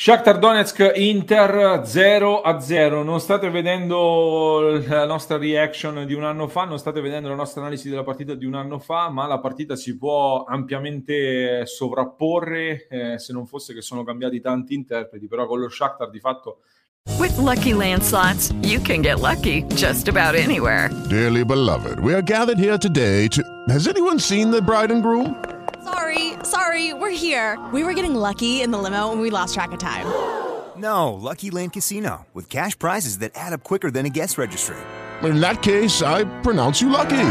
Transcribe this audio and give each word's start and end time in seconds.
Shakhtar 0.00 0.38
Donetsk 0.38 0.92
Inter 0.94 1.82
0 1.84 2.40
a 2.42 2.60
0. 2.60 3.02
Non 3.02 3.18
state 3.18 3.50
vedendo 3.50 4.80
la 4.86 5.04
nostra 5.04 5.38
reaction 5.38 6.06
di 6.06 6.14
un 6.14 6.22
anno 6.22 6.46
fa, 6.46 6.62
non 6.66 6.78
state 6.78 7.00
vedendo 7.00 7.28
la 7.28 7.34
nostra 7.34 7.62
analisi 7.62 7.88
della 7.88 8.04
partita 8.04 8.34
di 8.34 8.44
un 8.44 8.54
anno 8.54 8.78
fa, 8.78 9.10
ma 9.10 9.26
la 9.26 9.40
partita 9.40 9.74
si 9.74 9.98
può 9.98 10.44
ampiamente 10.44 11.66
sovrapporre 11.66 12.86
eh, 12.86 13.18
se 13.18 13.32
non 13.32 13.44
fosse 13.44 13.74
che 13.74 13.82
sono 13.82 14.04
cambiati 14.04 14.40
tanti 14.40 14.74
interpreti, 14.74 15.26
però 15.26 15.46
con 15.46 15.58
lo 15.58 15.68
Shakhtar 15.68 16.10
di 16.10 16.20
fatto 16.20 16.60
With 17.18 17.36
lucky 17.36 17.72
landslots, 17.72 18.54
you 18.62 18.80
can 18.80 19.02
get 19.02 19.18
lucky 19.18 19.64
just 19.74 20.06
about 20.06 20.36
anywhere. 20.36 20.90
Dearly 21.08 21.42
beloved, 21.44 21.98
we 21.98 22.14
are 22.14 22.22
gathered 22.22 22.60
here 22.60 22.78
today 22.78 23.26
to 23.26 23.42
Has 23.68 23.88
anyone 23.88 24.20
seen 24.20 24.52
the 24.52 24.62
bride 24.62 24.92
and 24.92 25.02
groom? 25.02 25.57
Sorry, 26.08 26.32
sorry, 26.42 26.94
we're 26.94 27.10
here. 27.10 27.58
We 27.70 27.84
were 27.84 27.92
getting 27.92 28.14
lucky 28.14 28.62
in 28.62 28.70
the 28.70 28.78
limo 28.78 29.12
and 29.12 29.20
we 29.20 29.28
lost 29.28 29.52
track 29.52 29.72
of 29.72 29.78
time. 29.78 30.06
No, 30.74 31.12
Lucky 31.12 31.50
Land 31.50 31.74
Casino, 31.74 32.26
with 32.32 32.48
cash 32.48 32.78
prizes 32.78 33.18
that 33.18 33.32
add 33.34 33.52
up 33.52 33.62
quicker 33.62 33.90
than 33.90 34.06
a 34.06 34.08
guest 34.08 34.38
registry. 34.38 34.76
In 35.22 35.40
that 35.40 35.60
case, 35.62 36.00
I 36.00 36.24
pronounce 36.40 36.80
you 36.80 36.88
lucky. 36.88 37.30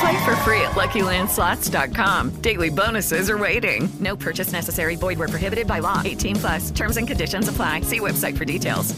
Play 0.00 0.24
for 0.24 0.36
free 0.46 0.62
at 0.62 0.74
LuckyLandSlots.com. 0.74 2.40
Daily 2.40 2.70
bonuses 2.70 3.28
are 3.28 3.36
waiting. 3.36 3.90
No 4.00 4.16
purchase 4.16 4.52
necessary. 4.52 4.96
Void 4.96 5.18
where 5.18 5.28
prohibited 5.28 5.66
by 5.66 5.80
law. 5.80 6.00
18 6.02 6.36
plus. 6.36 6.70
Terms 6.70 6.96
and 6.96 7.06
conditions 7.06 7.48
apply. 7.48 7.82
See 7.82 8.00
website 8.00 8.38
for 8.38 8.44
details. 8.46 8.94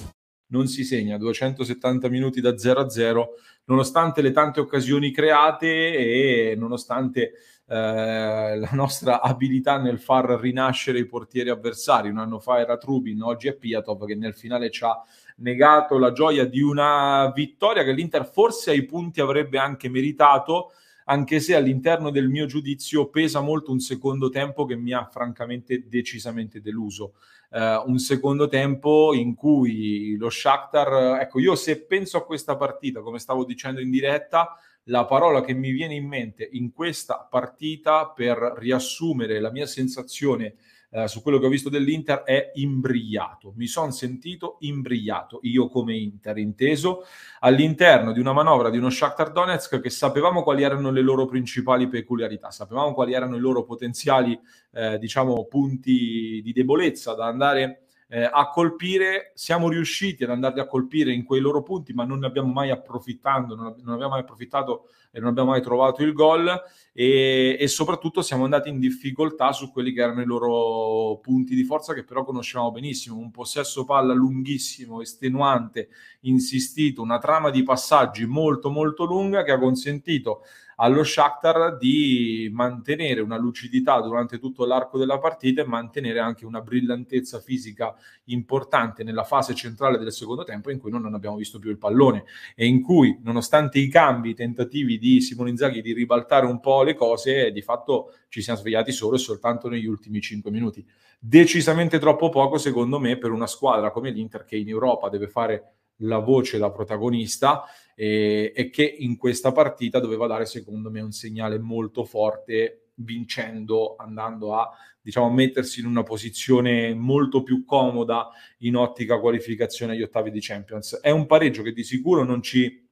non 0.50 0.66
si 0.66 0.84
segna 0.84 1.16
270 1.16 2.08
minuti 2.08 2.40
da 2.40 2.58
0 2.58 2.80
a 2.80 2.90
0, 2.90 3.28
nonostante 3.64 4.20
le 4.20 4.32
tante 4.32 4.60
occasioni 4.60 5.12
create 5.12 5.66
e 5.66 6.56
nonostante 6.56 7.32
eh, 7.72 8.58
la 8.58 8.70
nostra 8.72 9.20
abilità 9.20 9.78
nel 9.78 10.00
far 10.00 10.24
rinascere 10.40 10.98
i 10.98 11.06
portieri 11.06 11.50
avversari. 11.50 12.08
Un 12.08 12.18
anno 12.18 12.40
fa 12.40 12.58
era 12.58 12.76
Trubin, 12.76 13.22
oggi 13.22 13.46
è 13.46 13.54
Piatov 13.54 14.06
che 14.06 14.16
nel 14.16 14.34
finale 14.34 14.70
ci 14.70 14.82
ha 14.82 15.00
negato 15.36 15.96
la 15.96 16.10
gioia 16.10 16.44
di 16.46 16.60
una 16.60 17.30
vittoria 17.32 17.84
che 17.84 17.92
l'Inter 17.92 18.26
forse 18.26 18.72
ai 18.72 18.84
punti 18.84 19.20
avrebbe 19.20 19.58
anche 19.58 19.88
meritato, 19.88 20.72
anche 21.10 21.40
se 21.40 21.56
all'interno 21.56 22.10
del 22.10 22.28
mio 22.28 22.46
giudizio 22.46 23.08
pesa 23.08 23.40
molto 23.40 23.72
un 23.72 23.80
secondo 23.80 24.28
tempo 24.28 24.64
che 24.64 24.76
mi 24.76 24.92
ha 24.92 25.08
francamente 25.10 25.88
decisamente 25.88 26.60
deluso. 26.60 27.14
Uh, 27.50 27.82
un 27.90 27.98
secondo 27.98 28.46
tempo 28.46 29.12
in 29.12 29.34
cui 29.34 30.14
lo 30.16 30.30
Shakhtar, 30.30 31.20
ecco, 31.20 31.40
io 31.40 31.56
se 31.56 31.84
penso 31.84 32.16
a 32.16 32.24
questa 32.24 32.56
partita, 32.56 33.00
come 33.00 33.18
stavo 33.18 33.44
dicendo 33.44 33.80
in 33.80 33.90
diretta, 33.90 34.56
la 34.84 35.04
parola 35.04 35.42
che 35.42 35.52
mi 35.52 35.72
viene 35.72 35.94
in 35.94 36.06
mente 36.06 36.48
in 36.52 36.72
questa 36.72 37.26
partita 37.28 38.08
per 38.08 38.54
riassumere 38.58 39.40
la 39.40 39.50
mia 39.50 39.66
sensazione 39.66 40.54
eh, 40.90 41.08
su 41.08 41.22
quello 41.22 41.38
che 41.38 41.46
ho 41.46 41.50
visto 41.50 41.68
dell'Inter 41.68 42.22
è 42.22 42.50
imbrigliato. 42.54 43.52
Mi 43.56 43.66
sono 43.66 43.90
sentito 43.90 44.56
imbrigliato, 44.60 45.38
io 45.42 45.68
come 45.68 45.96
Inter, 45.96 46.38
inteso 46.38 47.04
all'interno 47.40 48.12
di 48.12 48.20
una 48.20 48.32
manovra 48.32 48.70
di 48.70 48.78
uno 48.78 48.90
Shakhtar 48.90 49.32
Donetsk 49.32 49.80
che 49.80 49.90
sapevamo 49.90 50.42
quali 50.42 50.62
erano 50.62 50.90
le 50.90 51.00
loro 51.00 51.26
principali 51.26 51.88
peculiarità, 51.88 52.50
sapevamo 52.50 52.92
quali 52.92 53.14
erano 53.14 53.36
i 53.36 53.40
loro 53.40 53.62
potenziali, 53.62 54.38
eh, 54.72 54.98
diciamo, 54.98 55.46
punti 55.46 56.40
di 56.42 56.52
debolezza 56.52 57.14
da 57.14 57.26
andare 57.26 57.84
eh, 58.12 58.28
a 58.30 58.48
colpire, 58.48 59.30
siamo 59.36 59.68
riusciti 59.68 60.24
ad 60.24 60.30
andarli 60.30 60.58
a 60.58 60.66
colpire 60.66 61.12
in 61.12 61.22
quei 61.22 61.40
loro 61.40 61.62
punti, 61.62 61.92
ma 61.92 62.04
non 62.04 62.18
ne 62.18 62.26
abbiamo 62.26 62.52
mai 62.52 62.70
approfittato, 62.70 63.54
non, 63.54 63.76
non 63.82 63.94
abbiamo 63.94 64.10
mai 64.10 64.20
approfittato 64.22 64.88
e 65.12 65.20
non 65.20 65.28
abbiamo 65.28 65.50
mai 65.50 65.62
trovato 65.62 66.02
il 66.02 66.12
gol 66.12 66.48
e, 66.92 67.56
e, 67.58 67.68
soprattutto 67.68 68.20
siamo 68.20 68.44
andati 68.44 68.68
in 68.68 68.80
difficoltà 68.80 69.52
su 69.52 69.70
quelli 69.70 69.92
che 69.92 70.02
erano 70.02 70.22
i 70.22 70.26
loro 70.26 71.18
punti 71.20 71.54
di 71.54 71.62
forza 71.62 71.94
che 71.94 72.02
però 72.02 72.24
conoscevamo 72.24 72.72
benissimo, 72.72 73.16
un 73.16 73.30
possesso 73.30 73.84
palla 73.84 74.12
lunghissimo, 74.12 75.00
estenuante, 75.00 75.88
insistito, 76.22 77.02
una 77.02 77.18
trama 77.18 77.50
di 77.50 77.62
passaggi 77.62 78.26
molto 78.26 78.70
molto 78.70 79.04
lunga 79.04 79.44
che 79.44 79.52
ha 79.52 79.58
consentito 79.58 80.42
allo 80.82 81.04
Shakhtar 81.04 81.76
di 81.76 82.48
mantenere 82.52 83.20
una 83.20 83.36
lucidità 83.36 84.00
durante 84.00 84.38
tutto 84.38 84.64
l'arco 84.64 84.96
della 84.96 85.18
partita 85.18 85.60
e 85.60 85.66
mantenere 85.66 86.20
anche 86.20 86.46
una 86.46 86.62
brillantezza 86.62 87.38
fisica 87.38 87.94
importante 88.24 89.04
nella 89.04 89.24
fase 89.24 89.54
centrale 89.54 89.98
del 89.98 90.10
secondo 90.10 90.42
tempo 90.42 90.70
in 90.70 90.78
cui 90.78 90.90
non 90.90 91.12
abbiamo 91.12 91.36
visto 91.36 91.58
più 91.58 91.68
il 91.68 91.76
pallone 91.76 92.24
e 92.54 92.66
in 92.66 92.80
cui 92.80 93.18
nonostante 93.22 93.78
i 93.78 93.88
cambi, 93.88 94.30
i 94.30 94.34
tentativi 94.34 94.98
di 94.98 95.20
Simone 95.20 95.50
Inzaghi 95.50 95.82
di 95.82 95.92
ribaltare 95.92 96.46
un 96.46 96.60
po' 96.60 96.82
le 96.82 96.94
cose, 96.94 97.52
di 97.52 97.60
fatto 97.60 98.14
ci 98.30 98.40
siamo 98.40 98.58
svegliati 98.58 98.90
solo 98.90 99.16
e 99.16 99.18
soltanto 99.18 99.68
negli 99.68 99.86
ultimi 99.86 100.22
5 100.22 100.50
minuti. 100.50 100.82
Decisamente 101.18 101.98
troppo 101.98 102.30
poco 102.30 102.56
secondo 102.56 102.98
me 102.98 103.18
per 103.18 103.32
una 103.32 103.46
squadra 103.46 103.90
come 103.90 104.10
l'Inter 104.10 104.44
che 104.44 104.56
in 104.56 104.68
Europa 104.68 105.10
deve 105.10 105.28
fare 105.28 105.74
la 106.02 106.18
voce 106.18 106.56
da 106.56 106.70
protagonista 106.70 107.64
e, 108.02 108.54
e, 108.56 108.70
che 108.70 108.82
in 108.82 109.18
questa 109.18 109.52
partita 109.52 110.00
doveva 110.00 110.26
dare 110.26 110.46
secondo 110.46 110.90
me 110.90 111.02
un 111.02 111.12
segnale 111.12 111.58
molto 111.58 112.06
forte 112.06 112.92
vincendo, 112.94 113.96
andando 113.96 114.54
a 114.54 114.70
diciamo, 115.02 115.28
mettersi 115.28 115.80
in 115.80 115.86
una 115.86 116.02
posizione 116.02 116.94
molto 116.94 117.42
più 117.42 117.62
comoda 117.66 118.30
in 118.60 118.76
ottica 118.76 119.18
qualificazione 119.18 119.92
agli 119.92 120.00
ottavi 120.00 120.30
di 120.30 120.40
Champions. 120.40 120.98
È 120.98 121.10
un 121.10 121.26
pareggio 121.26 121.62
che 121.62 121.72
di 121.72 121.84
sicuro 121.84 122.24
non 122.24 122.40
ci 122.40 122.88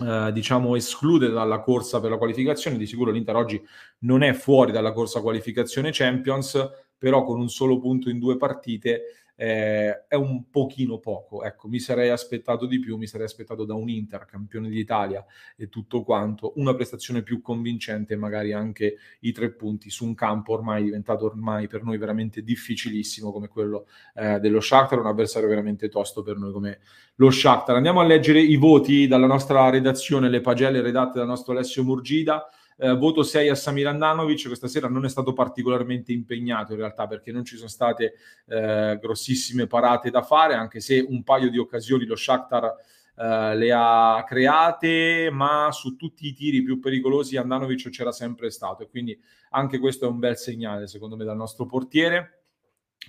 eh, 0.00 0.30
diciamo 0.32 0.76
esclude 0.76 1.30
dalla 1.30 1.58
corsa 1.58 1.98
per 1.98 2.10
la 2.10 2.16
qualificazione, 2.16 2.78
di 2.78 2.86
sicuro 2.86 3.10
l'Inter 3.10 3.34
oggi 3.34 3.60
non 4.00 4.22
è 4.22 4.34
fuori 4.34 4.70
dalla 4.70 4.92
corsa 4.92 5.20
qualificazione 5.20 5.90
Champions, 5.90 6.70
però 6.96 7.24
con 7.24 7.40
un 7.40 7.48
solo 7.48 7.80
punto 7.80 8.08
in 8.08 8.20
due 8.20 8.36
partite 8.36 9.23
eh, 9.36 10.06
è 10.06 10.14
un 10.14 10.48
pochino 10.50 10.98
poco. 10.98 11.42
Ecco, 11.42 11.68
mi 11.68 11.78
sarei 11.78 12.10
aspettato 12.10 12.66
di 12.66 12.78
più, 12.78 12.96
mi 12.96 13.06
sarei 13.06 13.26
aspettato 13.26 13.64
da 13.64 13.74
un 13.74 13.88
Inter 13.88 14.24
campione 14.24 14.68
d'Italia 14.68 15.24
e 15.56 15.68
tutto 15.68 16.02
quanto, 16.02 16.52
una 16.56 16.74
prestazione 16.74 17.22
più 17.22 17.40
convincente 17.40 18.16
magari 18.16 18.52
anche 18.52 18.96
i 19.20 19.32
tre 19.32 19.52
punti 19.52 19.90
su 19.90 20.04
un 20.04 20.14
campo 20.14 20.52
ormai 20.52 20.84
diventato 20.84 21.24
ormai 21.24 21.66
per 21.66 21.82
noi 21.82 21.98
veramente 21.98 22.42
difficilissimo 22.42 23.32
come 23.32 23.48
quello 23.48 23.86
eh, 24.14 24.38
dello 24.40 24.60
Shakhtar, 24.60 24.98
un 24.98 25.06
avversario 25.06 25.48
veramente 25.48 25.88
tosto 25.88 26.22
per 26.22 26.36
noi 26.36 26.52
come 26.52 26.78
lo 27.16 27.30
Shakhtar. 27.30 27.76
Andiamo 27.76 28.00
a 28.00 28.04
leggere 28.04 28.40
i 28.40 28.56
voti 28.56 29.06
dalla 29.06 29.26
nostra 29.26 29.68
redazione, 29.70 30.28
le 30.28 30.40
pagelle 30.40 30.80
redatte 30.80 31.18
dal 31.18 31.28
nostro 31.28 31.52
Alessio 31.52 31.84
Murgida. 31.84 32.48
Eh, 32.76 32.94
voto 32.94 33.22
6 33.22 33.48
a 33.48 33.54
Samir 33.54 33.86
Andanovic, 33.86 34.46
questa 34.46 34.66
sera 34.66 34.88
non 34.88 35.04
è 35.04 35.08
stato 35.08 35.32
particolarmente 35.32 36.12
impegnato 36.12 36.72
in 36.72 36.78
realtà 36.78 37.06
perché 37.06 37.30
non 37.30 37.44
ci 37.44 37.56
sono 37.56 37.68
state 37.68 38.14
eh, 38.46 38.98
grossissime 39.00 39.66
parate 39.66 40.10
da 40.10 40.22
fare, 40.22 40.54
anche 40.54 40.80
se 40.80 41.04
un 41.06 41.22
paio 41.22 41.50
di 41.50 41.58
occasioni 41.58 42.04
lo 42.04 42.16
Shakhtar 42.16 42.74
eh, 43.16 43.56
le 43.56 43.72
ha 43.72 44.24
create, 44.26 45.30
ma 45.30 45.70
su 45.70 45.94
tutti 45.94 46.26
i 46.26 46.32
tiri 46.32 46.62
più 46.62 46.80
pericolosi 46.80 47.36
Andanovic 47.36 47.90
c'era 47.90 48.10
sempre 48.10 48.50
stato 48.50 48.82
e 48.82 48.88
quindi 48.88 49.16
anche 49.50 49.78
questo 49.78 50.06
è 50.06 50.08
un 50.08 50.18
bel 50.18 50.36
segnale 50.36 50.88
secondo 50.88 51.16
me 51.16 51.24
dal 51.24 51.36
nostro 51.36 51.66
portiere. 51.66 52.40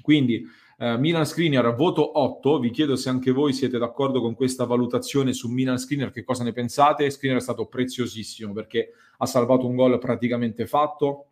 Quindi 0.02 0.46
Uh, 0.78 0.98
Milan 0.98 1.26
Screener, 1.26 1.74
voto 1.74 2.20
8. 2.20 2.60
Vi 2.60 2.70
chiedo 2.70 2.98
se 2.98 3.08
anche 3.08 3.32
voi 3.32 3.54
siete 3.54 3.78
d'accordo 3.78 4.20
con 4.20 4.36
questa 4.36 4.66
valutazione 4.66 5.32
su 5.32 5.50
Milan 5.50 5.78
Screener, 5.78 6.12
che 6.12 6.24
cosa 6.24 6.44
ne 6.44 6.52
pensate? 6.52 7.10
Screener 7.10 7.40
è 7.40 7.44
stato 7.44 7.68
preziosissimo 7.68 8.52
perché 8.52 8.92
ha 9.18 9.26
salvato 9.26 9.66
un 9.68 9.76
gol 9.76 9.98
praticamente 10.00 10.68
fatto 10.68 11.28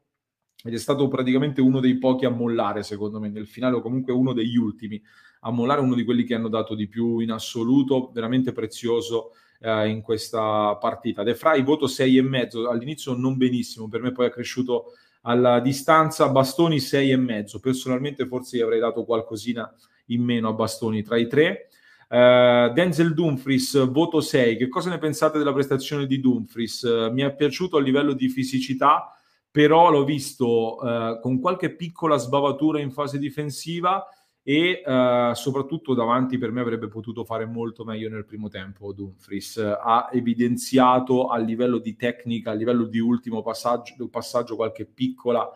ed 0.64 0.74
è 0.74 0.78
stato 0.78 1.10
praticamente 1.10 1.60
uno 1.60 1.82
dei 1.82 1.98
pochi 1.98 2.24
a 2.24 2.30
mollare, 2.30 2.84
secondo 2.84 3.20
me, 3.20 3.28
nel 3.28 3.48
finale 3.48 3.76
o 3.76 3.82
comunque 3.82 4.14
uno 4.14 4.32
degli 4.32 4.56
ultimi 4.56 5.02
a 5.42 5.52
mollare, 5.52 5.82
uno 5.82 5.96
di 5.96 6.06
quelli 6.06 6.24
che 6.24 6.36
hanno 6.36 6.48
dato 6.48 6.74
di 6.74 6.88
più 6.88 7.20
in 7.20 7.32
assoluto, 7.32 8.12
veramente 8.14 8.54
prezioso 8.54 9.32
uh, 9.60 9.86
in 9.86 10.02
questa 10.02 10.78
partita. 10.78 11.22
De 11.24 11.36
Frey, 11.36 11.64
voto 11.64 11.86
6,5, 11.88 12.66
all'inizio 12.70 13.14
non 13.14 13.36
benissimo, 13.36 13.90
per 13.90 14.02
me 14.02 14.14
poi 14.14 14.28
è 14.28 14.30
cresciuto 14.30 14.94
alla 15.24 15.60
distanza 15.60 16.30
Bastoni 16.30 16.80
6 16.80 17.12
e 17.12 17.18
mezzo. 17.18 17.60
Personalmente 17.60 18.26
forse 18.26 18.58
gli 18.58 18.62
avrei 18.62 18.80
dato 18.80 19.04
qualcosina 19.04 19.72
in 20.08 20.24
meno 20.24 20.50
a 20.50 20.54
Bastoni 20.54 21.04
tra 21.04 21.18
i 21.18 21.28
tre. 21.28 21.68
Uh, 22.10 22.72
Denzel 22.74 23.14
Dumfries 23.16 23.90
voto 23.90 24.22
6 24.22 24.56
che 24.58 24.68
cosa 24.68 24.92
ne 24.92 25.00
pensate 25.00 25.40
della 25.40 25.54
prestazione 25.54 26.06
di 26.06 26.20
Dumfries? 26.20 26.84
Uh, 26.84 27.12
mi 27.12 27.24
è 27.24 27.34
piaciuto 27.34 27.78
a 27.78 27.82
livello 27.82 28.14
di 28.14 28.30
fisicità 28.30 29.18
però 29.50 29.90
l'ho 29.90 30.04
visto 30.04 30.76
uh, 30.76 31.20
con 31.20 31.40
qualche 31.40 31.74
piccola 31.76 32.18
sbavatura 32.18 32.80
in 32.80 32.92
fase 32.92 33.18
difensiva 33.18 34.06
e 34.44 34.84
uh, 34.86 35.34
soprattutto 35.34 35.94
davanti 35.94 36.38
per 36.38 36.52
me 36.52 36.60
avrebbe 36.60 36.90
potuto 36.90 37.24
fare 37.24 37.46
molto 37.46 37.86
meglio 37.86 38.10
nel 38.10 38.26
primo 38.26 38.50
tempo 38.50 38.92
Dumfries. 38.92 39.58
Ha 39.58 40.10
evidenziato 40.12 41.28
a 41.28 41.38
livello 41.38 41.78
di 41.78 41.96
tecnica 41.96 42.52
a 42.52 42.54
livello 42.54 42.84
di 42.84 43.00
ultimo 43.00 43.42
passaggio, 43.42 44.10
passaggio 44.10 44.58
qualche 44.58 44.86
piccola 44.86 45.44
uh, 45.44 45.50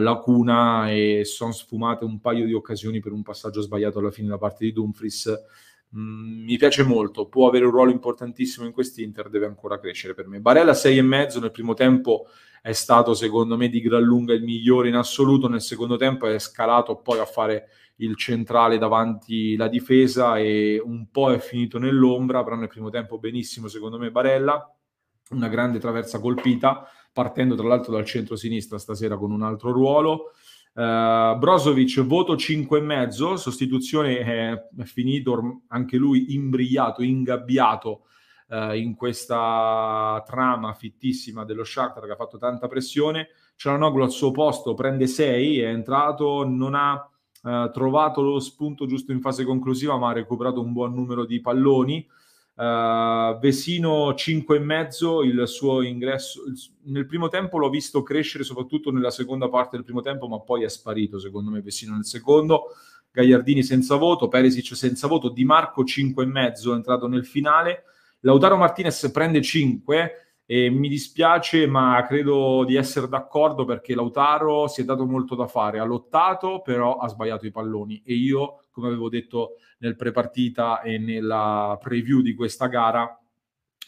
lacuna 0.00 0.90
e 0.90 1.24
sono 1.26 1.52
sfumate 1.52 2.04
un 2.04 2.18
paio 2.18 2.46
di 2.46 2.54
occasioni 2.54 3.00
per 3.00 3.12
un 3.12 3.22
passaggio 3.22 3.60
sbagliato 3.60 3.98
alla 3.98 4.10
fine 4.10 4.28
da 4.28 4.38
parte 4.38 4.64
di 4.64 4.72
Dumfries 4.72 5.30
mm, 5.96 6.44
mi 6.44 6.56
piace 6.56 6.82
molto, 6.82 7.26
può 7.26 7.48
avere 7.48 7.64
un 7.64 7.70
ruolo 7.70 7.90
importantissimo 7.90 8.66
in 8.66 8.72
quest'Inter, 8.72 9.28
deve 9.28 9.46
ancora 9.46 9.78
crescere 9.78 10.14
per 10.14 10.26
me. 10.26 10.40
Barella 10.40 10.72
6,5 10.72 11.40
nel 11.40 11.50
primo 11.50 11.74
tempo 11.74 12.26
è 12.62 12.72
stato 12.72 13.14
secondo 13.14 13.56
me 13.56 13.68
di 13.68 13.80
gran 13.80 14.02
lunga 14.02 14.34
il 14.34 14.42
migliore 14.42 14.88
in 14.88 14.94
assoluto, 14.94 15.48
nel 15.48 15.60
secondo 15.60 15.96
tempo 15.96 16.26
è 16.26 16.38
scalato 16.38 16.96
poi 16.96 17.18
a 17.18 17.24
fare 17.26 17.68
il 17.96 18.16
centrale 18.16 18.78
davanti 18.78 19.56
la 19.56 19.68
difesa 19.68 20.38
e 20.38 20.80
un 20.82 21.08
po' 21.10 21.32
è 21.32 21.38
finito 21.38 21.78
nell'ombra, 21.78 22.42
però 22.42 22.56
nel 22.56 22.68
primo 22.68 22.90
tempo 22.90 23.18
benissimo 23.18 23.68
secondo 23.68 23.98
me 23.98 24.10
Barella, 24.10 24.74
una 25.30 25.48
grande 25.48 25.78
traversa 25.78 26.20
colpita, 26.20 26.86
partendo 27.12 27.54
tra 27.54 27.66
l'altro 27.66 27.92
dal 27.92 28.04
centro-sinistra 28.04 28.78
stasera 28.78 29.16
con 29.16 29.30
un 29.30 29.42
altro 29.42 29.72
ruolo. 29.72 30.32
Uh, 30.74 31.36
Brozovic 31.38 32.00
voto 32.00 32.34
5,5, 32.34 33.34
sostituzione 33.34 34.18
è, 34.20 34.52
è 34.78 34.84
finito 34.84 35.62
anche 35.68 35.98
lui 35.98 36.32
imbrigliato, 36.34 37.02
ingabbiato 37.02 38.04
uh, 38.48 38.72
in 38.72 38.94
questa 38.94 40.22
trama 40.24 40.72
fittissima 40.72 41.44
dello 41.44 41.64
Shakhtar 41.64 42.06
che 42.06 42.12
ha 42.12 42.16
fatto 42.16 42.38
tanta 42.38 42.68
pressione. 42.68 43.28
Cialanoglu 43.54 44.02
al 44.02 44.10
suo 44.10 44.30
posto 44.30 44.72
prende 44.72 45.06
6, 45.06 45.60
è 45.60 45.66
entrato, 45.66 46.48
non 46.48 46.74
ha 46.74 46.94
uh, 46.94 47.70
trovato 47.70 48.22
lo 48.22 48.40
spunto 48.40 48.86
giusto 48.86 49.12
in 49.12 49.20
fase 49.20 49.44
conclusiva, 49.44 49.98
ma 49.98 50.08
ha 50.08 50.14
recuperato 50.14 50.62
un 50.62 50.72
buon 50.72 50.94
numero 50.94 51.26
di 51.26 51.40
palloni. 51.42 52.08
Uh, 52.54 53.38
Vesino 53.38 54.14
5 54.14 54.56
e 54.56 54.58
mezzo 54.58 55.22
il 55.22 55.48
suo 55.48 55.80
ingresso 55.80 56.42
nel 56.82 57.06
primo 57.06 57.28
tempo 57.28 57.56
l'ho 57.56 57.70
visto 57.70 58.02
crescere 58.02 58.44
soprattutto 58.44 58.90
nella 58.90 59.10
seconda 59.10 59.48
parte 59.48 59.76
del 59.76 59.86
primo 59.86 60.02
tempo 60.02 60.28
ma 60.28 60.38
poi 60.38 60.62
è 60.64 60.68
sparito 60.68 61.18
secondo 61.18 61.50
me 61.50 61.62
Vesino 61.62 61.94
nel 61.94 62.04
secondo. 62.04 62.74
Gagliardini 63.10 63.62
senza 63.62 63.96
voto 63.96 64.28
Peresic 64.28 64.74
senza 64.74 65.06
voto 65.06 65.28
Di 65.28 65.44
Marco 65.44 65.84
5 65.84 66.22
e 66.22 66.26
mezzo 66.26 66.72
è 66.72 66.76
entrato 66.76 67.06
nel 67.08 67.26
finale. 67.26 67.84
Lautaro 68.20 68.56
Martinez 68.56 69.10
prende 69.10 69.42
5 69.42 70.31
e 70.52 70.68
mi 70.68 70.90
dispiace, 70.90 71.66
ma 71.66 72.04
credo 72.06 72.64
di 72.66 72.74
essere 72.74 73.08
d'accordo 73.08 73.64
perché 73.64 73.94
Lautaro 73.94 74.66
si 74.66 74.82
è 74.82 74.84
dato 74.84 75.06
molto 75.06 75.34
da 75.34 75.46
fare, 75.46 75.78
ha 75.78 75.84
lottato, 75.84 76.60
però 76.60 76.98
ha 76.98 77.08
sbagliato 77.08 77.46
i 77.46 77.50
palloni 77.50 78.02
e 78.04 78.12
io, 78.12 78.64
come 78.70 78.88
avevo 78.88 79.08
detto 79.08 79.52
nel 79.78 79.96
prepartita 79.96 80.82
e 80.82 80.98
nella 80.98 81.78
preview 81.80 82.20
di 82.20 82.34
questa 82.34 82.66
gara, 82.66 83.18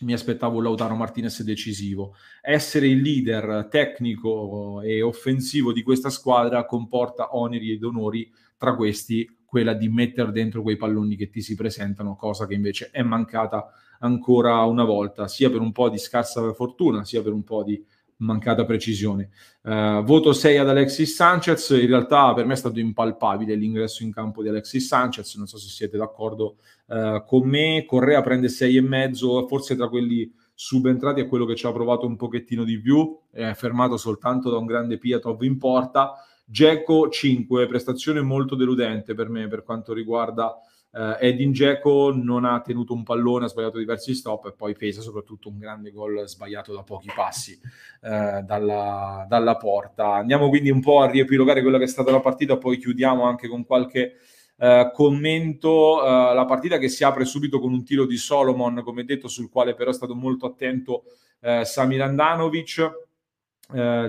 mi 0.01 0.15
aspettavo 0.15 0.57
un 0.57 0.63
Lautaro 0.63 0.95
Martinez 0.95 1.43
decisivo. 1.43 2.15
Essere 2.41 2.89
il 2.89 3.03
leader 3.03 3.69
tecnico 3.71 4.81
e 4.81 5.03
offensivo 5.03 5.71
di 5.71 5.83
questa 5.83 6.09
squadra 6.09 6.65
comporta 6.65 7.37
oneri 7.37 7.73
ed 7.73 7.85
onori, 7.85 8.33
tra 8.57 8.75
questi 8.75 9.41
quella 9.45 9.75
di 9.75 9.91
mettere 9.91 10.33
dentro 10.33 10.63
quei 10.63 10.79
palloni 10.79 11.15
che 11.15 11.29
ti 11.29 11.43
si 11.43 11.55
presentano, 11.57 12.17
cosa 12.17 12.47
che 12.47 12.55
invece 12.55 12.89
è 12.91 13.03
mancata 13.03 13.71
ancora 14.05 14.63
una 14.65 14.85
volta, 14.85 15.27
sia 15.27 15.51
per 15.51 15.61
un 15.61 15.73
po' 15.73 15.89
di 15.89 15.99
scarsa 15.99 16.53
fortuna, 16.53 17.05
sia 17.05 17.23
per 17.23 17.33
un 17.33 17.43
po' 17.43 17.65
di 17.65 17.83
mancata 18.19 18.65
precisione. 18.65 19.31
Uh, 19.63 20.03
voto 20.03 20.33
6 20.33 20.59
ad 20.59 20.69
Alexis 20.69 21.15
Sanchez, 21.15 21.71
in 21.71 21.87
realtà 21.87 22.33
per 22.35 22.47
me 22.47 22.53
è 22.53 22.57
stato 22.57 22.79
impalpabile 22.79 23.55
l'ingresso 23.55 24.03
in 24.03 24.13
campo 24.13 24.43
di 24.43 24.49
Alexis 24.49 24.87
Sanchez, 24.87 25.35
non 25.37 25.47
so 25.47 25.59
se 25.59 25.69
siete 25.69 25.97
d'accordo 25.97 26.59
uh, 26.87 27.25
con 27.25 27.49
me, 27.49 27.85
Correa 27.87 28.21
prende 28.21 28.49
6,5, 28.49 29.47
forse 29.49 29.75
tra 29.75 29.89
quelli 29.89 30.33
subentrati 30.55 31.23
è 31.23 31.27
quello 31.27 31.47
che 31.47 31.57
ci 31.57 31.67
ha 31.67 31.73
provato 31.73 32.07
un 32.07 32.17
pochettino 32.17 32.63
di 32.63 32.79
più, 32.79 33.19
è 33.33 33.53
fermato 33.55 33.97
soltanto 33.97 34.51
da 34.51 34.59
un 34.59 34.67
grande 34.67 34.99
Piatov 34.99 35.43
in 35.43 35.59
porta, 35.59 36.13
Geco 36.47 37.09
5, 37.09 37.67
prestazione 37.67 38.21
molto 38.21 38.55
deludente 38.55 39.15
per 39.15 39.31
me 39.31 39.49
per 39.49 39.63
quanto 39.63 39.95
riguarda 39.95 40.55
Uh, 40.95 41.17
Edin 41.19 41.51
Dzeko 41.51 42.13
non 42.15 42.45
ha 42.45 42.61
tenuto 42.61 42.95
un 42.95 43.03
pallone, 43.03 43.47
ha 43.47 43.49
sbagliato 43.49 43.79
diversi 43.79 44.15
stop 44.15 44.47
e 44.47 44.53
poi 44.53 44.77
pesa 44.77 45.01
soprattutto 45.01 45.49
un 45.49 45.59
grande 45.59 45.91
gol 45.91 46.29
sbagliato 46.29 46.73
da 46.73 46.85
pochi 46.85 47.11
passi 47.13 47.59
uh, 48.03 48.45
dalla, 48.45 49.27
dalla, 49.29 49.57
porta. 49.57 50.15
Andiamo 50.15 50.49
quindi 50.49 50.71
un 50.71 50.81
po' 50.81 51.01
a 51.01 51.11
riepilogare 51.11 51.63
quella 51.63 51.79
che 51.79 51.85
è 51.85 51.89
stata 51.89 52.13
la 52.13 52.21
partita, 52.21 52.59
poi 52.59 52.79
chiudiamo 52.79 53.25
anche 53.25 53.49
con 53.49 53.65
qualche 53.65 54.19
uh, 54.59 54.93
commento. 54.93 56.01
la 56.01 56.45
partita 56.45 56.79
che 56.79 56.89
si 56.89 57.03
apre 57.03 57.25
subito 57.25 57.59
con 57.59 57.73
un 57.73 57.83
tiro 57.83 58.07
di 58.07 58.17
Solomon, 58.17 58.81
come 58.85 59.05
detto, 59.05 59.27
sul 59.27 59.51
quale 59.51 59.75
però 59.75 59.91
è 59.91 59.95
stato 59.95 60.15
molto 60.15 60.47
attento 60.47 61.07
Samir 61.63 62.03
Andanovic. 62.03 63.03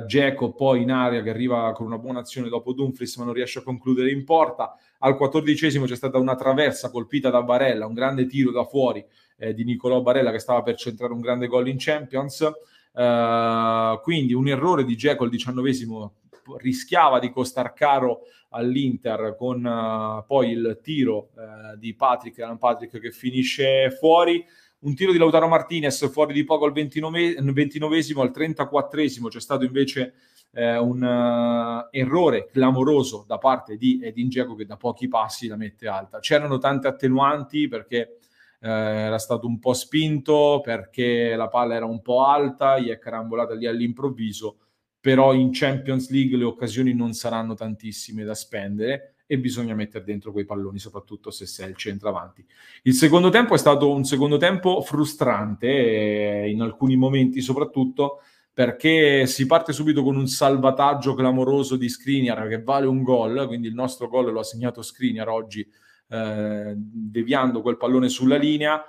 Geco 0.06 0.52
poi 0.52 0.82
in 0.82 0.92
area 0.92 1.24
che 1.24 1.30
arriva 1.30 1.72
con 1.72 1.86
una 1.86 1.98
buona 1.98 2.20
azione 2.20 2.50
dopo 2.50 2.74
Dumfries 2.74 3.16
ma 3.16 3.24
non 3.24 3.34
riesce 3.34 3.60
a 3.60 3.64
concludere 3.64 4.12
in 4.12 4.26
porta 4.26 4.78
al 5.06 5.16
quattordicesimo 5.16 5.86
c'è 5.86 5.96
stata 5.96 6.18
una 6.18 6.36
traversa 6.36 6.90
colpita 6.90 7.30
da 7.30 7.44
Barella, 7.44 7.86
un 7.86 7.94
grande 7.94 8.26
tiro 8.26 8.52
da 8.52 8.66
fuori 8.66 9.06
eh, 9.38 9.54
di 9.54 9.64
Nicolò 9.64 10.02
Barella 10.02 10.32
che 10.32 10.40
stava 10.40 10.64
per 10.64 10.76
centrare 10.76 11.14
un 11.14 11.22
grande 11.22 11.48
gol 11.48 11.68
in 11.68 11.78
Champions. 11.78 12.52
Uh, 12.92 14.00
quindi 14.02 14.34
un 14.34 14.48
errore 14.48 14.86
di 14.86 14.96
Dzeko 14.96 15.26
al 15.26 15.30
diciannovesimo 15.30 16.14
rischiava 16.60 17.20
di 17.20 17.30
costar 17.30 17.74
caro 17.74 18.22
all'Inter 18.52 19.36
con 19.38 19.66
uh, 19.66 20.26
poi 20.26 20.52
il 20.52 20.80
tiro 20.82 21.32
uh, 21.36 21.78
di 21.78 21.94
Patrick, 21.94 22.40
Alan 22.40 22.58
Patrick 22.58 22.98
che 22.98 23.12
finisce 23.12 23.92
fuori 23.92 24.44
un 24.80 24.96
tiro 24.96 25.12
di 25.12 25.18
Lautaro 25.18 25.48
Martinez 25.48 26.10
fuori 26.10 26.34
di 26.34 26.46
poco 26.46 26.66
al 26.66 26.72
29, 26.72 27.36
29esimo, 27.42 28.22
al 28.22 28.32
34esimo 28.34 29.28
c'è 29.28 29.42
stato 29.42 29.66
invece 29.66 30.14
eh, 30.56 30.78
un 30.78 31.02
uh, 31.04 31.88
errore 31.92 32.46
clamoroso 32.46 33.26
da 33.28 33.38
parte 33.38 33.76
di 33.76 34.00
Edin 34.02 34.30
Dzeko 34.30 34.56
che 34.56 34.66
da 34.66 34.78
pochi 34.78 35.10
passi 35.10 35.48
la 35.48 35.58
mette 35.58 35.88
alta. 35.88 36.20
C'erano 36.20 36.58
tante 36.58 36.88
attenuanti 36.88 37.68
perché 37.68 38.20
eh, 38.62 38.70
era 38.70 39.18
stato 39.18 39.48
un 39.48 39.60
po' 39.60 39.74
spinto, 39.74 40.62
perché 40.64 41.36
la 41.36 41.50
palla 41.50 41.76
era 41.76 41.86
un 41.86 42.02
po' 42.02 42.24
alta, 42.24 42.80
gli 42.80 42.88
è 42.88 42.98
carambolata 42.98 43.54
lì 43.54 43.68
all'improvviso, 43.68 44.60
però 45.00 45.34
in 45.34 45.50
Champions 45.52 46.10
League 46.10 46.38
le 46.38 46.46
occasioni 46.46 46.94
non 46.94 47.12
saranno 47.14 47.54
tantissime 47.54 48.24
da 48.24 48.34
spendere 48.34 49.16
e 49.28 49.38
bisogna 49.40 49.76
mettere 49.76 50.06
dentro 50.06 50.32
quei 50.32 50.46
palloni, 50.46 50.80
soprattutto 50.80 51.32
se 51.32 51.46
sei 51.46 51.72
il 51.72 51.76
centravanti. 51.76 52.46
Il 52.84 52.94
secondo 52.94 53.30
tempo 53.30 53.56
è 53.56 53.58
stato 53.58 53.92
un 53.92 54.06
secondo 54.06 54.38
tempo 54.38 54.82
frustrante, 54.82 55.68
eh, 55.68 56.50
in 56.50 56.62
alcuni 56.62 56.96
momenti 56.96 57.42
soprattutto, 57.42 58.22
perché 58.56 59.28
si 59.28 59.48
parte 59.48 59.74
subito 59.74 60.02
con 60.02 60.16
un 60.16 60.28
salvataggio 60.28 61.14
clamoroso 61.14 61.76
di 61.76 61.90
Skriniar 61.90 62.48
che 62.48 62.64
vale 62.64 62.88
un 62.88 63.04
gol, 63.04 63.48
quindi 63.48 63.68
il 63.68 63.74
nostro 63.74 64.08
gol 64.08 64.32
lo 64.32 64.40
ha 64.40 64.44
segnato 64.46 64.82
Skriniar 64.82 65.28
oggi 65.28 65.70
eh, 66.08 66.74
deviando 66.78 67.62
quel 67.62 67.76
pallone 67.76 68.08
sulla 68.08 68.38
linea. 68.38 68.82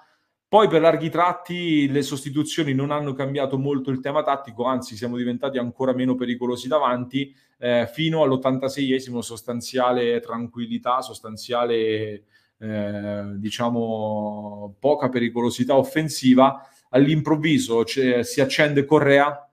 Poi 0.47 0.69
per 0.69 0.83
larghi 0.83 1.11
tratti 1.11 1.91
le 1.91 2.03
sostituzioni 2.03 2.75
non 2.75 2.93
hanno 2.93 3.13
cambiato 3.13 3.59
molto 3.59 3.91
il 3.91 3.99
tema 3.99 4.23
tattico, 4.23 4.67
anzi 4.67 4.95
siamo 4.95 5.17
diventati 5.17 5.59
ancora 5.59 5.93
meno 5.93 6.15
pericolosi 6.15 6.69
davanti, 6.69 7.35
eh, 7.59 7.91
fino 7.93 8.23
all'86esimo 8.23 9.19
sostanziale 9.19 10.21
tranquillità, 10.21 11.03
sostanziale 11.03 12.23
eh, 12.57 13.33
diciamo 13.35 14.77
poca 14.79 15.09
pericolosità 15.09 15.77
offensiva. 15.77 16.65
All'improvviso 16.91 17.85
si 17.85 18.41
accende 18.41 18.85
Correa 18.85 19.46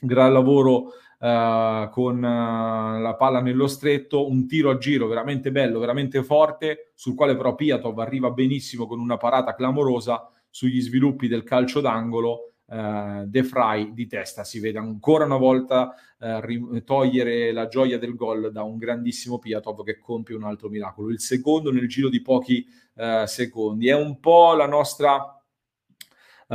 gran 0.00 0.32
lavoro 0.32 0.92
uh, 1.18 1.88
con 1.90 2.16
uh, 2.16 3.00
la 3.00 3.14
palla 3.18 3.40
nello 3.40 3.66
stretto, 3.66 4.28
un 4.28 4.46
tiro 4.46 4.70
a 4.70 4.78
giro 4.78 5.06
veramente 5.06 5.50
bello, 5.50 5.78
veramente 5.78 6.22
forte, 6.22 6.92
sul 6.94 7.14
quale 7.14 7.36
però 7.36 7.54
Piatov 7.54 7.98
arriva 7.98 8.30
benissimo 8.30 8.86
con 8.86 9.00
una 9.00 9.16
parata 9.16 9.54
clamorosa 9.54 10.30
sugli 10.50 10.80
sviluppi 10.80 11.28
del 11.28 11.44
calcio 11.44 11.80
d'angolo. 11.80 12.52
Uh, 12.68 13.24
De 13.24 13.44
Frey 13.44 13.94
di 13.94 14.06
testa 14.06 14.44
si 14.44 14.60
vede 14.60 14.76
ancora 14.76 15.24
una 15.24 15.38
volta 15.38 15.94
uh, 16.18 16.38
ri- 16.40 16.82
togliere 16.84 17.50
la 17.50 17.66
gioia 17.66 17.98
del 17.98 18.14
gol 18.14 18.52
da 18.52 18.62
un 18.62 18.76
grandissimo 18.76 19.38
Piatov 19.38 19.82
che 19.84 19.98
compie 19.98 20.36
un 20.36 20.44
altro 20.44 20.68
miracolo. 20.68 21.08
Il 21.08 21.18
secondo 21.18 21.72
nel 21.72 21.88
giro 21.88 22.10
di 22.10 22.20
pochi 22.20 22.66
uh, 22.96 23.24
secondi. 23.24 23.88
È 23.88 23.94
un 23.94 24.20
po' 24.20 24.52
la 24.52 24.66
nostra 24.66 25.37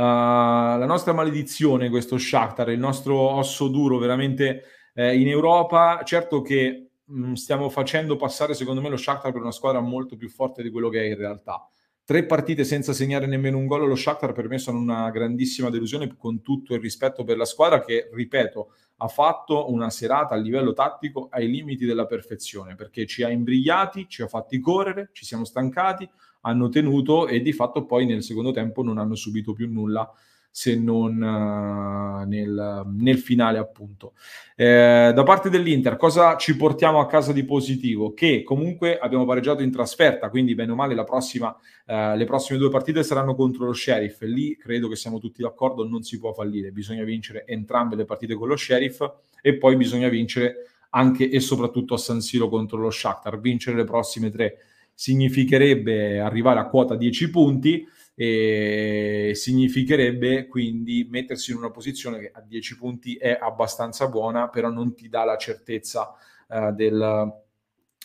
la 0.02 0.86
nostra 0.86 1.12
maledizione, 1.12 1.88
questo 1.88 2.18
Shakhtar, 2.18 2.70
il 2.70 2.78
nostro 2.78 3.16
osso 3.16 3.68
duro 3.68 3.98
veramente 3.98 4.64
eh, 4.94 5.16
in 5.16 5.28
Europa. 5.28 6.02
Certo 6.04 6.42
che 6.42 6.90
mh, 7.04 7.28
mm, 7.28 7.32
stiamo 7.34 7.68
facendo 7.68 8.16
passare, 8.16 8.54
secondo 8.54 8.80
me, 8.80 8.88
lo 8.88 8.96
Shakhtar 8.96 9.32
per 9.32 9.40
una 9.40 9.52
squadra 9.52 9.80
molto 9.80 10.16
più 10.16 10.28
forte 10.28 10.62
di 10.62 10.70
quello 10.70 10.88
che 10.88 11.00
è 11.00 11.04
in 11.04 11.16
realtà. 11.16 11.68
Tre 12.06 12.26
partite 12.26 12.64
senza 12.64 12.92
segnare 12.92 13.26
nemmeno 13.26 13.56
un 13.56 13.66
gol 13.66 13.82
allo 13.82 13.94
Shakhtar 13.94 14.32
per 14.32 14.46
me 14.46 14.58
sono 14.58 14.78
una 14.78 15.10
grandissima 15.10 15.70
delusione 15.70 16.14
con 16.18 16.42
tutto 16.42 16.74
il 16.74 16.80
rispetto 16.80 17.24
per 17.24 17.38
la 17.38 17.46
squadra 17.46 17.80
che, 17.82 18.10
ripeto, 18.12 18.72
ha 18.98 19.08
fatto 19.08 19.72
una 19.72 19.88
serata 19.88 20.34
a 20.34 20.38
livello 20.38 20.74
tattico 20.74 21.28
ai 21.30 21.48
limiti 21.48 21.86
della 21.86 22.04
perfezione 22.04 22.74
perché 22.74 23.06
ci 23.06 23.22
ha 23.22 23.30
imbrigliati, 23.30 24.06
ci 24.06 24.20
ha 24.20 24.28
fatti 24.28 24.60
correre, 24.60 25.10
ci 25.12 25.24
siamo 25.24 25.44
stancati, 25.44 26.06
hanno 26.44 26.68
tenuto 26.68 27.26
e 27.26 27.40
di 27.40 27.52
fatto 27.52 27.84
poi 27.84 28.06
nel 28.06 28.22
secondo 28.22 28.52
tempo 28.52 28.82
non 28.82 28.98
hanno 28.98 29.14
subito 29.14 29.52
più 29.52 29.70
nulla 29.70 30.10
se 30.56 30.76
non 30.76 31.20
uh, 31.20 32.28
nel, 32.28 32.82
nel, 32.96 33.18
finale 33.18 33.58
appunto. 33.58 34.12
Eh, 34.54 35.10
da 35.12 35.22
parte 35.24 35.50
dell'Inter 35.50 35.96
cosa 35.96 36.36
ci 36.36 36.56
portiamo 36.56 37.00
a 37.00 37.06
casa 37.08 37.32
di 37.32 37.44
positivo? 37.44 38.14
Che 38.14 38.44
comunque 38.44 38.96
abbiamo 38.96 39.24
pareggiato 39.24 39.64
in 39.64 39.72
trasferta, 39.72 40.30
quindi 40.30 40.54
bene 40.54 40.70
o 40.70 40.76
male 40.76 40.94
prossima, 41.02 41.48
uh, 41.48 42.14
le 42.14 42.24
prossime 42.24 42.60
due 42.60 42.70
partite 42.70 43.02
saranno 43.02 43.34
contro 43.34 43.64
lo 43.64 43.72
Sheriff 43.72 44.20
lì 44.20 44.56
credo 44.56 44.86
che 44.86 44.94
siamo 44.94 45.18
tutti 45.18 45.42
d'accordo, 45.42 45.88
non 45.88 46.04
si 46.04 46.20
può 46.20 46.32
fallire, 46.32 46.70
bisogna 46.70 47.02
vincere 47.02 47.44
entrambe 47.48 47.96
le 47.96 48.04
partite 48.04 48.34
con 48.34 48.46
lo 48.46 48.56
Sheriff 48.56 49.04
e 49.42 49.56
poi 49.56 49.74
bisogna 49.74 50.08
vincere 50.08 50.68
anche 50.90 51.28
e 51.28 51.40
soprattutto 51.40 51.94
a 51.94 51.98
San 51.98 52.20
Siro 52.20 52.48
contro 52.48 52.78
lo 52.78 52.90
Shakhtar. 52.90 53.40
Vincere 53.40 53.76
le 53.76 53.84
prossime 53.84 54.30
tre 54.30 54.58
significherebbe 54.94 56.20
arrivare 56.20 56.60
a 56.60 56.68
quota 56.68 56.96
10 56.96 57.30
punti 57.30 57.86
e 58.16 59.32
significherebbe 59.34 60.46
quindi 60.46 61.06
mettersi 61.10 61.50
in 61.50 61.56
una 61.56 61.70
posizione 61.70 62.20
che 62.20 62.30
a 62.32 62.40
10 62.40 62.76
punti 62.76 63.16
è 63.16 63.36
abbastanza 63.40 64.08
buona, 64.08 64.48
però 64.48 64.70
non 64.70 64.94
ti 64.94 65.08
dà 65.08 65.24
la 65.24 65.36
certezza 65.36 66.12
uh, 66.48 66.72
del, 66.72 67.32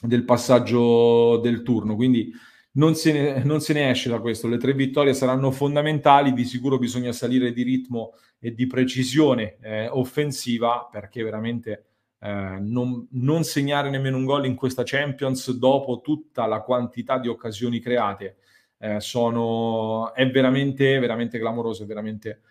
del, 0.01 0.25
passaggio 0.25 1.37
del 1.37 1.61
turno. 1.61 1.95
Quindi 1.95 2.33
non 2.71 2.95
se, 2.95 3.11
ne, 3.11 3.43
non 3.43 3.61
se, 3.61 3.73
ne, 3.73 3.91
esce 3.91 4.09
da 4.09 4.19
questo. 4.19 4.47
Le 4.47 4.57
tre 4.57 4.73
vittorie 4.73 5.13
saranno 5.13 5.51
fondamentali. 5.51 6.33
Di 6.33 6.43
sicuro 6.43 6.79
bisogna 6.79 7.11
salire 7.11 7.53
di 7.53 7.61
ritmo 7.61 8.13
e 8.39 8.53
di 8.53 8.65
precisione 8.65 9.57
eh, 9.61 9.87
offensiva 9.87 10.87
perché 10.91 11.21
veramente. 11.23 11.83
Eh, 12.21 12.57
non, 12.59 13.07
non, 13.11 13.43
segnare 13.43 13.89
nemmeno 13.89 14.17
un 14.17 14.25
gol 14.25 14.45
in 14.45 14.55
questa 14.55 14.83
Champions 14.83 15.51
dopo 15.51 16.01
tutta 16.01 16.45
la 16.47 16.59
quantità 16.61 17.17
di 17.17 17.29
occasioni 17.29 17.79
create 17.79 18.37
eh, 18.77 18.99
sono, 18.99 20.13
è 20.13 20.29
veramente, 20.29 20.99
veramente 20.99 21.39
clamoroso, 21.39 21.83
è 21.83 21.85
veramente 21.85 22.41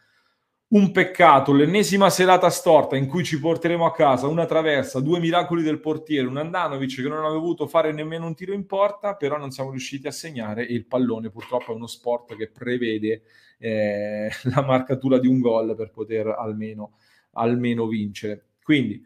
un 0.69 0.91
peccato. 0.91 1.53
L'ennesima 1.53 2.11
serata 2.11 2.51
storta 2.51 2.97
in 2.97 3.07
cui 3.07 3.25
ci 3.25 3.41
porteremo 3.41 3.87
a 3.87 3.93
casa 3.93 4.27
una 4.27 4.45
traversa, 4.47 5.01
due 5.01 5.19
miracoli 5.19 5.63
del 5.63 5.81
portiere, 5.81 6.27
un 6.27 6.37
Andanovic 6.37 6.97
che 6.97 7.09
non 7.09 7.25
ha 7.25 7.31
dovuto 7.31 7.67
fare 7.67 7.93
nemmeno 7.93 8.27
un 8.27 8.35
tiro 8.35 8.53
in 8.53 8.67
porta, 8.67 9.17
però 9.17 9.39
non 9.39 9.51
siamo 9.51 9.71
riusciti 9.71 10.07
a 10.07 10.13
segnare 10.13 10.67
e 10.67 10.75
il 10.75 10.87
pallone 10.87 11.31
purtroppo 11.31 11.73
è 11.73 11.75
uno 11.75 11.87
sport 11.87 12.37
che 12.37 12.51
prevede 12.51 13.23
eh, 13.59 14.31
la 14.55 14.63
marcatura 14.63 15.19
di 15.19 15.27
un 15.27 15.41
gol 15.41 15.75
per 15.75 15.91
poter 15.91 16.27
almeno, 16.27 16.99
almeno 17.33 17.87
vincere. 17.87 18.45
Quindi 18.63 19.03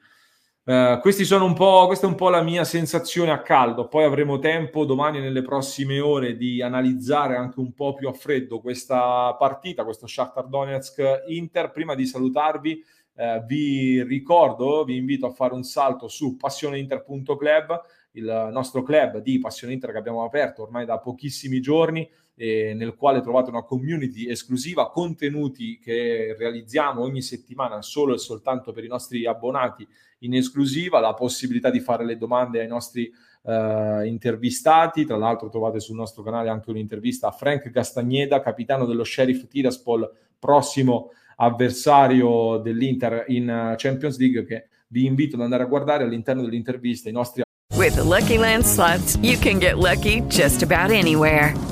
Uh, 0.64 1.00
sono 1.24 1.44
un 1.44 1.54
po', 1.54 1.86
questa 1.86 2.06
è 2.06 2.08
un 2.08 2.14
po' 2.14 2.28
la 2.28 2.40
mia 2.40 2.62
sensazione 2.62 3.32
a 3.32 3.42
caldo. 3.42 3.88
Poi 3.88 4.04
avremo 4.04 4.38
tempo 4.38 4.84
domani 4.84 5.18
nelle 5.18 5.42
prossime 5.42 5.98
ore 5.98 6.36
di 6.36 6.62
analizzare 6.62 7.34
anche 7.34 7.58
un 7.58 7.72
po' 7.72 7.94
più 7.94 8.06
a 8.06 8.12
freddo 8.12 8.60
questa 8.60 9.34
partita, 9.34 9.82
questo 9.82 10.06
Shakhtar 10.06 10.46
Donetsk 10.46 11.24
Inter. 11.26 11.72
Prima 11.72 11.96
di 11.96 12.06
salutarvi, 12.06 12.80
uh, 13.14 13.44
vi 13.44 14.04
ricordo, 14.04 14.84
vi 14.84 14.96
invito 14.96 15.26
a 15.26 15.32
fare 15.32 15.52
un 15.52 15.64
salto 15.64 16.06
su 16.06 16.36
passioneinter.club, 16.36 17.82
il 18.12 18.50
nostro 18.52 18.84
club 18.84 19.18
di 19.18 19.40
Passione 19.40 19.72
Inter 19.72 19.90
che 19.90 19.98
abbiamo 19.98 20.22
aperto 20.22 20.62
ormai 20.62 20.84
da 20.84 21.00
pochissimi 21.00 21.60
giorni 21.60 22.08
eh, 22.34 22.74
nel 22.74 22.94
quale 22.94 23.20
trovate 23.20 23.50
una 23.50 23.62
community 23.62 24.28
esclusiva, 24.28 24.90
contenuti 24.90 25.78
che 25.78 26.34
realizziamo 26.38 27.02
ogni 27.02 27.22
settimana 27.22 27.82
solo 27.82 28.14
e 28.14 28.18
soltanto 28.18 28.72
per 28.72 28.84
i 28.84 28.88
nostri 28.88 29.26
abbonati 29.26 29.86
in 30.20 30.34
esclusiva, 30.34 31.00
la 31.00 31.14
possibilità 31.14 31.70
di 31.70 31.80
fare 31.80 32.04
le 32.04 32.16
domande 32.16 32.60
ai 32.60 32.68
nostri 32.68 33.12
eh, 33.44 34.06
intervistati. 34.06 35.04
Tra 35.04 35.16
l'altro 35.16 35.48
trovate 35.48 35.80
sul 35.80 35.96
nostro 35.96 36.22
canale 36.22 36.48
anche 36.48 36.70
un'intervista 36.70 37.28
a 37.28 37.32
Frank 37.32 37.70
Castagneda, 37.70 38.40
capitano 38.40 38.86
dello 38.86 39.04
Sheriff 39.04 39.46
Tiraspol, 39.46 40.10
prossimo 40.38 41.10
avversario 41.36 42.58
dell'Inter 42.58 43.24
in 43.28 43.74
Champions 43.76 44.18
League, 44.18 44.44
che 44.44 44.68
vi 44.88 45.06
invito 45.06 45.36
ad 45.36 45.42
andare 45.42 45.64
a 45.64 45.66
guardare 45.66 46.04
all'interno 46.04 46.42
dell'intervista 46.42 47.08
i 47.08 47.12
nostri 47.12 47.42
With 47.74 47.96
the 47.96 48.04
Lucky 48.04 48.36
Land 48.36 48.64
slots, 48.64 49.16
you 49.22 49.36
can 49.38 49.58
get 49.58 49.78
lucky 49.78 50.20
just 50.28 50.62
about 50.62 50.90
anywhere. 50.90 51.71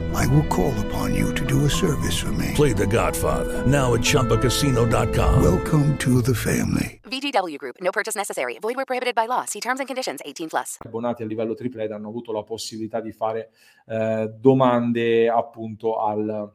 I 0.13 0.27
will 0.27 0.45
call 0.47 0.73
upon 0.87 1.15
you 1.15 1.33
to 1.33 1.45
do 1.45 1.65
a 1.65 1.69
service 1.69 2.19
for 2.19 2.31
me. 2.33 2.51
Play 2.53 2.73
The 2.73 2.85
Godfather, 2.85 3.65
now 3.65 3.93
at 3.93 4.01
Choppacasino.com. 4.01 5.41
Welcome 5.41 5.97
to 5.99 6.21
the 6.21 6.35
family. 6.35 6.99
VGW 7.03 7.57
Group. 7.57 7.77
No 7.81 7.91
purchase 7.91 8.17
necessary. 8.17 8.57
Void 8.59 8.75
where 8.75 8.85
prohibited 8.85 9.15
by 9.15 9.25
law. 9.25 9.45
See 9.45 9.61
terms 9.61 9.79
and 9.79 9.87
conditions 9.87 10.21
18+. 10.25 10.49
Plus. 10.49 10.77
Abbonati 10.85 11.23
a 11.23 11.25
livello 11.25 11.53
triplete 11.53 11.93
hanno 11.93 12.09
avuto 12.09 12.33
la 12.33 12.43
possibilità 12.43 12.99
di 12.99 13.13
fare 13.13 13.51
eh, 13.87 14.29
domande 14.37 15.29
appunto 15.29 16.01
al, 16.01 16.51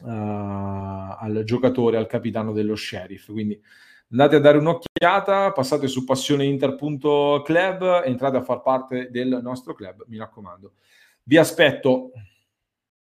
uh, 0.00 0.08
al 0.08 1.42
giocatore, 1.44 1.96
al 1.96 2.06
capitano 2.06 2.52
dello 2.52 2.76
sheriff. 2.76 3.32
Quindi 3.32 3.58
andate 4.10 4.36
a 4.36 4.40
dare 4.40 4.58
un'occhiata, 4.58 5.52
passate 5.52 5.86
su 5.88 6.04
passioneinter.club, 6.04 8.02
entrate 8.04 8.36
a 8.36 8.42
far 8.42 8.60
parte 8.60 9.10
del 9.10 9.40
nostro 9.42 9.72
club, 9.72 10.04
mi 10.08 10.18
raccomando. 10.18 10.72
Vi 11.22 11.38
aspetto. 11.38 12.10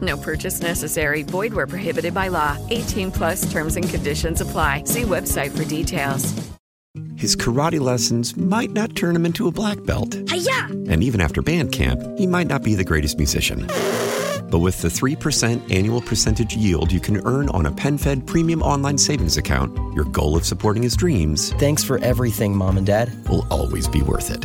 No 0.00 0.16
purchase 0.16 0.60
necessary. 0.60 1.22
Void 1.22 1.52
where 1.52 1.66
prohibited 1.66 2.14
by 2.14 2.28
law. 2.28 2.56
18 2.70 3.10
plus 3.10 3.50
terms 3.50 3.76
and 3.76 3.88
conditions 3.88 4.40
apply. 4.40 4.84
See 4.84 5.02
website 5.02 5.56
for 5.56 5.64
details. 5.64 6.32
His 7.16 7.36
karate 7.36 7.80
lessons 7.80 8.36
might 8.36 8.70
not 8.70 8.96
turn 8.96 9.14
him 9.14 9.26
into 9.26 9.46
a 9.46 9.52
black 9.52 9.84
belt. 9.84 10.16
Hi-ya! 10.28 10.66
And 10.88 11.04
even 11.04 11.20
after 11.20 11.42
band 11.42 11.70
camp, 11.70 12.00
he 12.18 12.26
might 12.26 12.46
not 12.46 12.62
be 12.62 12.74
the 12.74 12.84
greatest 12.84 13.18
musician. 13.18 13.66
But 14.50 14.58
with 14.58 14.82
the 14.82 14.88
3% 14.88 15.72
annual 15.72 16.00
percentage 16.00 16.56
yield 16.56 16.90
you 16.90 16.98
can 16.98 17.24
earn 17.24 17.48
on 17.50 17.66
a 17.66 17.70
PenFed 17.70 18.26
premium 18.26 18.62
online 18.62 18.98
savings 18.98 19.36
account, 19.36 19.76
your 19.94 20.04
goal 20.06 20.36
of 20.36 20.44
supporting 20.44 20.82
his 20.82 20.96
dreams. 20.96 21.52
Thanks 21.54 21.84
for 21.84 21.98
everything, 21.98 22.56
Mom 22.56 22.76
and 22.76 22.86
Dad. 22.86 23.12
Will 23.28 23.46
always 23.50 23.86
be 23.86 24.02
worth 24.02 24.30
it. 24.30 24.44